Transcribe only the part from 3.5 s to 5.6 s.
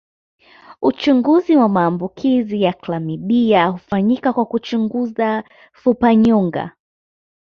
hufanyika kwa kuchunguza